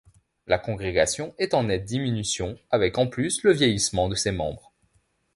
[0.47, 4.73] La congrégation est en nette diminution avec en plus le vieillissement de ses membres.